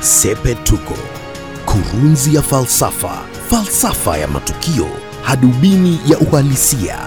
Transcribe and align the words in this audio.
Sepetuko, 0.00 0.94
kurunzi 1.64 2.34
ya 2.34 2.42
falsafa, 2.42 3.22
falsafa 3.50 4.16
ya 4.18 4.28
matukio, 4.28 4.86
hadubini 5.22 5.98
ya 6.08 6.18
uhalisia. 6.18 6.98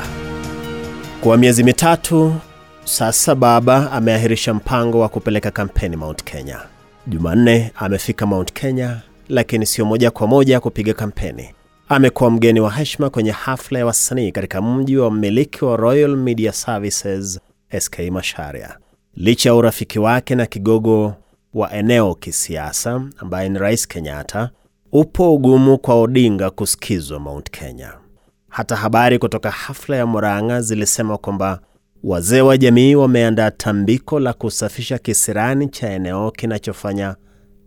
Kwa 1.21 1.37
miezi 1.37 1.63
mitatu 1.63 2.35
sasa, 2.83 3.35
Baba 3.35 3.91
ameahirisha 3.91 4.53
mpango 4.53 4.99
wa 4.99 5.09
kupeleka 5.09 5.51
kampeni 5.51 5.95
Mount 5.95 6.23
Kenya. 6.23 6.59
Jumanne 7.07 7.71
amefika 7.75 8.25
Mount 8.25 8.53
Kenya, 8.53 9.01
lakini 9.29 9.65
sio 9.65 9.85
moja 9.85 10.11
kwa 10.11 10.27
moja 10.27 10.59
kupiga 10.59 10.93
kampeni. 10.93 11.49
Amekuwa 11.89 12.31
mgeni 12.31 12.59
wa 12.59 12.71
heshima 12.71 13.09
kwenye 13.09 13.31
hafla 13.31 13.79
ya 13.79 13.85
wasanii 13.85 14.31
katika 14.31 14.61
mji 14.61 14.97
wa 14.97 15.11
mmiliki 15.11 15.65
wa 15.65 15.77
Royal 15.77 16.15
Media 16.15 16.51
Services 16.53 17.39
SK 17.79 17.99
Masharia. 18.11 18.77
Licha 19.15 19.49
ya 19.49 19.55
urafiki 19.55 19.99
wake 19.99 20.35
na 20.35 20.45
kigogo 20.45 21.13
wa 21.53 21.73
eneo 21.73 22.15
kisiasa 22.15 23.01
ambaye 23.17 23.49
ni 23.49 23.59
Rais 23.59 23.87
Kenyatta, 23.87 24.49
upo 24.91 25.35
ugumu 25.35 25.77
kwa 25.77 25.95
Odinga 26.01 26.49
kusikizwa 26.49 27.19
Mount 27.19 27.49
Kenya. 27.51 27.93
Hata 28.49 28.75
habari 28.75 29.19
kutoka 29.19 29.51
hafla 29.51 29.95
ya 29.95 30.05
Murang'a 30.05 30.61
zilisema 30.61 31.17
kwamba 31.17 31.59
wazee 32.03 32.41
wa 32.41 32.57
jamii 32.57 32.95
wameandaa 32.95 33.51
tambiko 33.51 34.19
la 34.19 34.33
kusafisha 34.33 34.97
kisirani 34.97 35.67
cha 35.69 35.89
eneo 35.89 36.31
kinachofanya 36.31 37.15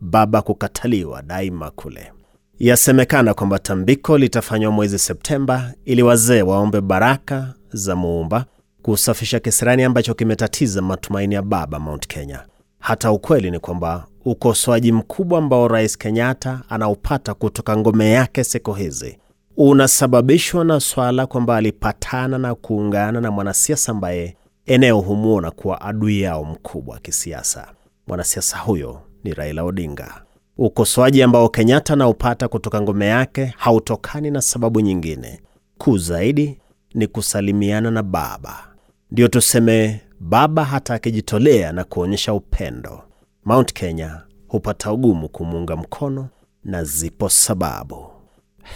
baba 0.00 0.42
kukataliwa 0.42 1.22
daima 1.22 1.70
kule. 1.70 2.12
Yasemekana 2.58 3.34
kwamba 3.34 3.58
tambiko 3.58 4.18
litafanywa 4.18 4.72
mwezi 4.72 4.98
Septemba 4.98 5.72
ili 5.84 6.02
wazee 6.02 6.42
waombe 6.42 6.80
baraka 6.80 7.54
za 7.72 7.96
Muumba 7.96 8.44
kusafisha 8.82 9.40
kisirani 9.40 9.82
ambacho 9.84 10.14
kimetatiza 10.14 10.82
matumaini 10.82 11.34
ya 11.34 11.42
baba 11.42 11.78
Mount 11.78 12.06
Kenya. 12.06 12.44
Hata 12.78 13.12
ukweli 13.12 13.50
ni 13.50 13.58
kwamba 13.58 14.06
ukosoaji 14.24 14.92
mkubwa 14.92 15.38
ambao 15.38 15.68
Rais 15.68 15.98
Kenyatta 15.98 16.60
anaupata 16.68 17.34
kutoka 17.34 17.76
ngome 17.76 18.10
yake 18.10 18.44
siku 18.44 18.72
hizi 18.72 19.18
unasababishwa 19.56 20.64
na 20.64 20.80
swala 20.80 21.26
kwamba 21.26 21.56
alipatana 21.56 22.38
na 22.38 22.54
kuungana 22.54 23.20
na 23.20 23.30
mwanasiasa 23.30 23.92
ambaye 23.92 24.36
eneo 24.66 25.00
humwona 25.00 25.50
kuwa 25.50 25.80
adui 25.80 26.20
yao 26.20 26.44
mkubwa 26.44 26.94
wa 26.94 27.00
kisiasa. 27.00 27.68
Mwanasiasa 28.06 28.58
huyo 28.58 29.00
ni 29.24 29.34
Raila 29.34 29.64
Odinga. 29.64 30.22
Ukosoaji 30.58 31.22
ambao 31.22 31.48
Kenyatta 31.48 31.92
anaupata 31.92 32.48
kutoka 32.48 32.80
ngome 32.80 33.06
yake 33.06 33.54
hautokani 33.56 34.30
na 34.30 34.40
sababu 34.42 34.80
nyingine 34.80 35.40
kuu 35.78 35.98
zaidi 35.98 36.58
ni 36.94 37.06
kusalimiana 37.06 37.90
na 37.90 38.02
baba. 38.02 38.64
Ndio 39.10 39.28
tuseme 39.28 40.00
baba 40.20 40.64
hata 40.64 40.94
akijitolea 40.94 41.72
na 41.72 41.84
kuonyesha 41.84 42.34
upendo, 42.34 43.02
Mount 43.44 43.72
Kenya 43.72 44.22
hupata 44.48 44.92
ugumu 44.92 45.28
kumuunga 45.28 45.76
mkono, 45.76 46.28
na 46.64 46.84
zipo 46.84 47.28
sababu. 47.28 48.06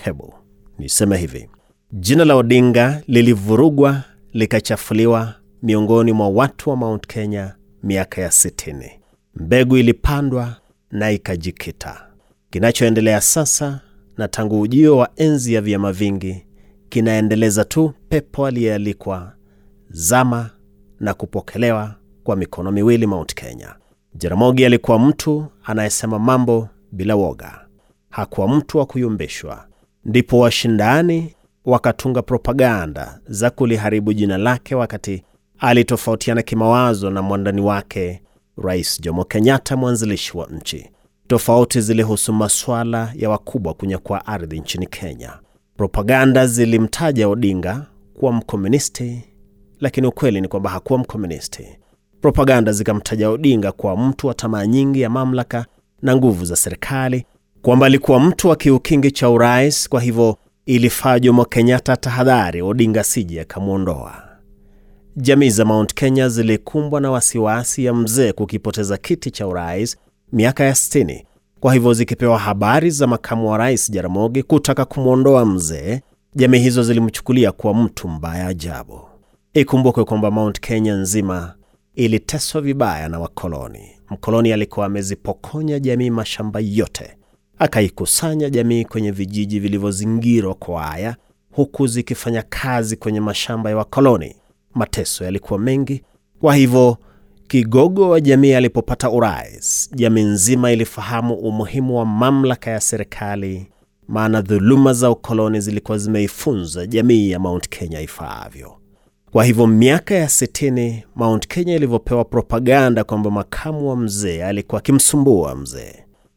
Hebu 0.05 0.35
niseme 0.79 1.17
hivi, 1.17 1.49
jina 1.93 2.25
la 2.25 2.35
Odinga 2.37 3.03
lilivurugwa 3.07 4.03
likachafuliwa 4.33 5.35
miongoni 5.63 6.13
mwa 6.13 6.29
watu 6.29 6.71
wa 6.71 6.77
Mount 6.77 7.07
Kenya 7.07 7.55
miaka 7.83 8.21
ya 8.21 8.31
sitini. 8.31 8.91
Mbegu 9.35 9.77
ilipandwa 9.77 10.57
na 10.91 11.11
ikajikita. 11.11 12.07
Kinachoendelea 12.51 13.21
sasa 13.21 13.81
na 14.17 14.29
tangu 14.29 14.61
ujio 14.61 14.97
wa 14.97 15.09
enzi 15.17 15.55
ya 15.55 15.61
vyama 15.61 15.93
vingi 15.93 16.47
kinaendeleza 16.89 17.65
tu 17.65 17.93
pepo 18.09 18.47
aliyealikwa 18.47 19.33
zama 19.91 20.51
na 21.01 21.15
kupokelewa 21.15 21.95
kwa 22.25 22.37
mikono 22.37 22.73
miwili 22.73 23.07
Mount 23.07 23.35
Kenya. 23.35 23.75
Jaramogi 24.15 24.65
alikuwa 24.65 24.99
mtu 24.99 25.47
anayesema 25.65 26.19
mambo 26.19 26.69
bila 26.93 27.17
woga, 27.17 27.67
hakuwa 28.11 28.49
mtu 28.49 28.79
wa 28.79 28.87
kuyumbishwa. 28.87 29.67
Ndipo 30.05 30.39
washindani 30.39 31.35
wakatunga 31.65 32.23
propaganda 32.23 33.21
za 33.29 33.51
kuliharibu 33.51 34.13
jina 34.13 34.39
lake, 34.39 34.75
wakati 34.75 35.25
alitofautiana 35.59 36.43
kimawazo 36.43 37.11
na 37.11 37.23
mwandani 37.23 37.61
wake 37.61 38.23
Rais 38.63 39.01
Jomo 39.01 39.25
Kenyatta, 39.25 39.77
mwanzilishi 39.77 40.37
wa 40.39 40.47
nchi. 40.47 40.91
Tofauti 41.27 41.81
zilihusu 41.81 42.33
maswala 42.33 43.13
ya 43.17 43.31
wakubwa 43.31 43.75
kunyakua 43.75 44.27
ardhi 44.27 44.61
nchini 44.61 44.87
Kenya. 44.87 45.33
Propaganda 45.77 46.47
zilimtaja 46.47 47.29
Odinga 47.29 47.87
kuwa 48.15 48.33
mkomunisti, 48.33 49.25
lakini 49.81 50.07
ukweli 50.07 50.41
ni 50.41 50.49
kwamba 50.49 50.71
hakuwa 50.71 50.99
mkomunisti. 50.99 51.67
Propaganda 52.21 52.73
zikamtaja 52.73 53.31
Odinga 53.31 53.73
kwa 53.73 53.97
mtu 53.97 54.27
wa 54.27 54.35
tamaa 54.35 54.67
nyingi 54.67 55.01
ya 55.01 55.11
mamlaka 55.11 55.67
na 56.03 56.17
nguvu 56.17 56.45
za 56.45 56.57
serikali, 56.57 57.27
kwamba 57.63 57.87
alikuwa 57.87 58.21
mtu 58.21 58.49
wa 58.49 58.57
kiukingi 58.57 59.11
cha 59.11 59.31
urais. 59.31 59.89
Kwa 59.89 60.01
hivyo 60.01 60.37
ilifaa 60.67 61.19
Jomo 61.19 61.45
Kenyatta 61.45 61.97
tahadhari 61.97 62.63
Odinga 62.63 63.05
sije 63.05 63.41
akamwondoa. 63.41 64.23
Jamii 65.17 65.51
za 65.51 65.65
Mount 65.65 65.95
Kenya 65.95 66.29
zilikumbwa 66.29 67.01
na 67.01 67.11
wasiwasi 67.11 67.85
ya 67.85 67.95
mzee 67.95 68.33
kukipoteza 68.33 68.97
kiti 68.97 69.31
cha 69.31 69.47
urais 69.47 69.97
miaka 70.33 70.65
ya 70.65 70.73
60. 70.73 71.25
Kwa 71.61 71.75
hivyo 71.75 71.93
zikipewa 71.93 72.39
habari 72.39 72.91
za 72.91 73.07
makamu 73.07 73.51
wa 73.51 73.59
rais 73.59 73.91
Jaramogi 73.91 74.43
kutaka 74.43 74.85
kumwondoa 74.85 75.45
mzee, 75.47 76.01
jamii 76.35 76.59
hizo 76.59 76.83
zilimchukulia 76.83 77.53
kuwa 77.53 77.75
mtu 77.75 78.09
mbaya 78.09 78.47
ajabu. 78.47 79.10
Ikumbukwe 79.55 80.05
kwamba 80.05 80.31
Mount 80.31 80.61
Kenya 80.61 80.95
nzima 80.95 81.55
iliteswa 81.95 82.61
vibaya 82.61 83.09
na 83.09 83.19
wakoloni. 83.21 83.91
Mkoloni 84.11 84.53
alikuwa 84.53 84.87
amezipokonya 84.87 85.79
jamii 85.81 86.11
mashamba 86.11 86.61
yote, 86.63 87.17
akaikusanya 87.59 88.51
jamii 88.51 88.85
kwenye 88.85 89.11
vijiji 89.11 89.61
vilivyozingirwa 89.61 90.55
kwa 90.55 90.83
haya, 90.83 91.17
huku 91.53 91.87
zikifanya 91.87 92.43
kazi 92.43 92.97
kwenye 92.97 93.21
mashamba 93.21 93.71
ya 93.71 93.77
wakoloni. 93.77 94.37
Mateso 94.75 95.25
yalikuwa 95.25 95.59
mengi, 95.59 96.03
kwa 96.41 96.55
hivyo 96.55 96.97
kigogo 97.49 98.09
wa 98.09 98.21
jamii 98.21 98.53
alipopata 98.53 99.11
urais, 99.11 99.91
jamii 99.95 100.23
nzima 100.23 100.73
ilifahamu 100.73 101.35
umuhimu 101.35 101.99
wa 101.99 102.07
mamlaka 102.07 102.71
ya 102.71 102.81
serikali, 102.81 103.67
maana 104.09 104.43
dhuluma 104.43 104.93
za 104.93 105.11
ukoloni 105.11 105.61
zilikuwa 105.61 105.99
zimeifunza 105.99 106.87
jamii 106.87 107.31
ya 107.31 107.39
Mount 107.39 107.69
Kenya 107.69 108.01
ifaavyo. 108.01 108.80
Kwa 109.33 109.45
hivyo 109.45 109.67
miaka 109.67 110.15
ya 110.15 110.29
sitini, 110.29 111.05
Mount 111.17 111.47
Kenya 111.47 111.75
ilivyopewa 111.77 112.25
propaganda 112.25 113.05
kwamba 113.05 113.31
makamu 113.31 113.89
wa 113.89 113.97
mzee 113.97 114.45
alikuwa 114.45 114.79
akimsumbua 114.79 115.55
mzee, 115.55 115.95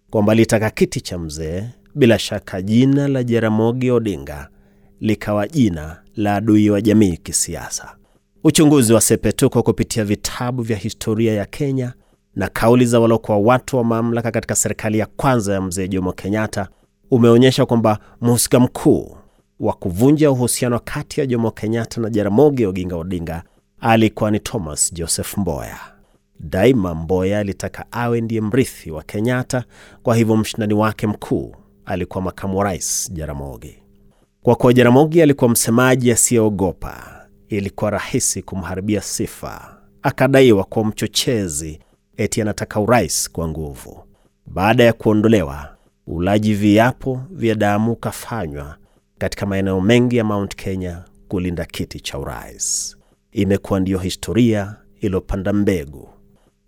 kwamba 0.10 0.32
alitaka 0.32 0.70
kiti 0.70 1.02
cha 1.02 1.18
mzee, 1.20 1.64
bila 1.96 2.20
shaka 2.20 2.62
jina 2.62 3.08
la 3.08 3.24
Jaramogi 3.24 3.92
Odinga 3.92 4.50
likawa 5.00 5.48
jina 5.48 6.02
la 6.16 6.36
adui 6.36 6.70
wa 6.70 6.82
jamii 6.82 7.18
kisiasa. 7.18 7.96
Uchunguzi 8.44 8.94
wa 8.94 9.02
Sepetuko 9.02 9.64
kupitia 9.64 10.06
vitabu 10.06 10.62
vya 10.64 10.78
historia 10.78 11.34
ya 11.34 11.46
Kenya 11.46 11.94
na 12.36 12.48
kauli 12.48 12.86
za 12.86 13.00
waliokuwa 13.00 13.38
watu 13.38 13.78
wa 13.78 13.84
mamlaka 13.84 14.32
katika 14.32 14.56
serikali 14.56 14.98
ya 15.00 15.06
kwanza 15.06 15.54
ya 15.54 15.62
mzee 15.62 15.88
Jomo 15.88 16.12
Kenyatta 16.14 16.68
umeonyesha 17.12 17.66
kwamba 17.66 18.00
mhusika 18.22 18.60
mkuu 18.60 19.18
wa 19.60 19.74
kuvunja 19.74 20.32
uhusiano 20.32 20.80
kati 20.80 21.20
ya 21.20 21.26
Jomo 21.26 21.52
Kenyatta 21.52 22.02
na 22.02 22.10
Jaramogi 22.10 22.66
Oginga 22.66 22.96
Odinga 22.96 23.44
alikuwa 23.80 24.32
ni 24.32 24.40
Thomas 24.40 24.94
Joseph 24.94 25.38
Mboya. 25.38 25.80
Daima 26.40 26.96
Mboya 26.96 27.40
alitaka 27.40 27.86
awe 27.92 28.22
ndiye 28.22 28.42
mrithi 28.42 28.92
wa 28.92 29.04
Kenyatta, 29.04 29.64
kwa 30.04 30.16
hivyo 30.16 30.38
mshindani 30.38 30.74
wake 30.74 31.08
mkuu 31.08 31.56
alikuwa 31.86 32.22
makamu 32.24 32.58
wa 32.58 32.64
rais 32.64 33.12
Jaramogi. 33.14 33.78
Kwa 34.42 34.56
kuwa 34.56 34.74
Jaramogi 34.74 35.22
alikuwa 35.22 35.50
msemaji 35.50 36.12
asiyeogopa 36.12 37.26
ilikuwa 37.50 37.90
rahisi 37.92 38.42
kumharibia 38.42 39.02
sifa. 39.02 39.78
Akadaiwa 40.02 40.64
kuwa 40.64 40.86
mchochezi, 40.86 41.80
eti 42.18 42.42
anataka 42.42 42.80
urais 42.80 43.32
kwa 43.32 43.48
nguvu. 43.48 44.04
Baada 44.46 44.84
ya 44.84 44.94
kuondolewa, 44.94 45.76
ulaji 46.08 46.54
viapo 46.54 47.22
vya 47.32 47.56
damu 47.56 47.92
ukafanywa 47.92 48.76
katika 49.18 49.46
maeneo 49.46 49.82
mengi 49.82 50.18
ya 50.18 50.24
Mount 50.24 50.56
Kenya 50.56 51.04
kulinda 51.28 51.66
kiti 51.66 52.00
cha 52.00 52.20
urais. 52.20 52.98
Imekuwa 53.32 53.80
ndiyo 53.80 54.00
historia 54.00 54.76
iliyopanda 55.02 55.54
mbegu, 55.54 56.10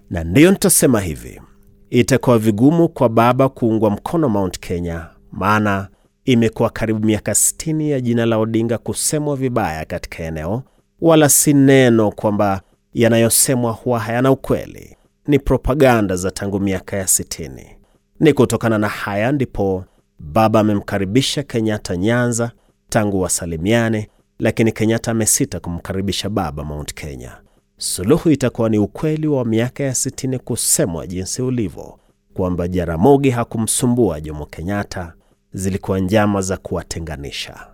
na 0.10 0.24
ndiyo 0.24 0.52
nitasema 0.52 1.02
hivi, 1.02 1.42
itakuwa 1.90 2.40
vigumu 2.40 2.90
kwa 2.90 3.10
baba 3.10 3.50
kuungwa 3.50 3.90
mkono 3.90 4.30
Mount 4.30 4.60
Kenya, 4.60 5.08
maana 5.32 5.88
imekuwa 6.26 6.70
karibu 6.70 7.06
miaka 7.06 7.32
60 7.32 7.90
ya 7.90 8.02
jina 8.02 8.26
la 8.26 8.38
Odinga 8.38 8.78
kusemwa 8.78 9.36
vibaya 9.36 9.86
katika 9.86 10.24
eneo 10.24 10.64
wala 11.02 11.30
si 11.30 11.54
neno 11.54 12.12
kwamba 12.12 12.62
yanayosemwa 12.94 13.72
huwa 13.72 14.00
hayana 14.00 14.32
ukweli, 14.32 14.96
ni 15.28 15.40
propaganda 15.40 16.16
za 16.16 16.32
tangu 16.32 16.60
miaka 16.60 16.98
ya 16.98 17.08
sitini. 17.08 17.66
Ni 18.20 18.34
kutokana 18.34 18.78
na 18.78 18.88
haya 18.88 19.32
ndipo 19.32 19.86
baba 20.20 20.60
amemkaribisha 20.60 21.44
Kenyatta 21.44 21.98
Nyanza 21.98 22.52
tangu 22.90 23.22
wasalimiane, 23.22 24.10
lakini 24.40 24.72
Kenyatta 24.72 25.12
amesita 25.12 25.60
kumkaribisha 25.60 26.30
baba 26.30 26.64
Mount 26.64 26.94
Kenya. 26.94 27.38
Suluhu 27.78 28.30
itakuwa 28.30 28.70
ni 28.70 28.78
ukweli 28.78 29.28
wa 29.28 29.46
miaka 29.46 29.84
ya 29.84 29.96
sitini 29.96 30.40
kusemwa 30.40 31.08
jinsi 31.08 31.42
ulivyo, 31.42 32.00
kwamba 32.34 32.68
Jaramogi 32.68 33.30
hakumsumbua 33.30 34.22
Jomo 34.22 34.46
Kenyatta, 34.46 35.14
zilikuwa 35.54 36.00
njama 36.00 36.42
za 36.42 36.58
kuwatenganisha. 36.58 37.68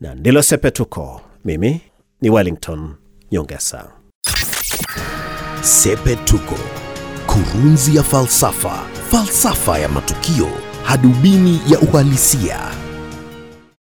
Na 0.00 0.14
ndilo 0.14 0.42
Sepetuko. 0.42 1.20
Mimi 1.44 1.80
ni 2.20 2.30
Wellington 2.30 2.94
Nyongesa. 3.32 3.92
Sepetuko, 5.62 6.54
kurunzi 7.26 7.96
ya 7.96 8.02
falsafa, 8.02 8.82
falsafa 9.10 9.78
ya 9.78 9.88
matukio, 9.88 10.48
hadubini 10.82 11.60
ya 11.68 11.78
uhalisia. 11.78 12.81